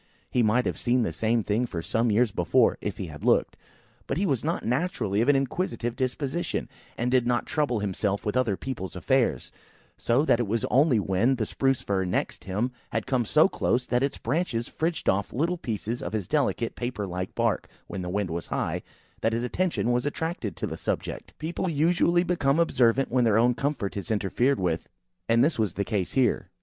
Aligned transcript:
He 0.31 0.41
might 0.41 0.65
have 0.65 0.79
seen 0.79 1.03
the 1.03 1.13
same 1.13 1.43
thing 1.43 1.67
for 1.67 1.83
some 1.83 2.09
years 2.09 2.31
before, 2.31 2.79
if 2.81 2.97
he 2.97 3.05
had 3.05 3.23
looked; 3.23 3.55
but 4.07 4.17
he 4.17 4.25
was 4.25 4.43
not 4.43 4.65
naturally 4.65 5.21
of 5.21 5.29
an 5.29 5.35
inquisitive 5.35 5.95
disposition, 5.95 6.67
and 6.97 7.11
did 7.11 7.27
not 7.27 7.45
trouble 7.45 7.81
himself 7.81 8.25
with 8.25 8.35
other 8.35 8.57
people's 8.57 8.95
affairs: 8.95 9.51
so 9.99 10.25
that 10.25 10.39
it 10.39 10.47
was 10.47 10.65
only 10.71 10.99
when 10.99 11.35
the 11.35 11.45
Spruce 11.45 11.81
fir 11.81 12.03
next 12.03 12.45
him 12.45 12.71
had 12.89 13.05
come 13.05 13.25
so 13.25 13.47
close 13.47 13.85
that 13.85 14.01
its 14.01 14.17
branches 14.17 14.67
fridged 14.67 15.07
off 15.07 15.31
little 15.31 15.59
pieces 15.59 16.01
of 16.01 16.13
his 16.13 16.27
delicate 16.27 16.75
paper 16.75 17.05
like 17.05 17.35
bark, 17.35 17.67
when 17.85 18.01
the 18.01 18.09
wind 18.09 18.31
was 18.31 18.47
high, 18.47 18.81
that 19.21 19.33
his 19.33 19.43
attention 19.43 19.91
was 19.91 20.03
attracted 20.07 20.55
to 20.57 20.65
the 20.65 20.77
subject. 20.77 21.37
People 21.37 21.69
usually 21.69 22.23
become 22.23 22.57
observant 22.59 23.11
when 23.11 23.23
their 23.23 23.37
own 23.37 23.53
comfort 23.53 23.95
is 23.95 24.09
interfered 24.09 24.59
with, 24.59 24.89
and 25.29 25.43
this 25.43 25.59
was 25.59 25.75
the 25.75 25.85
case 25.85 26.13
here. 26.13 26.49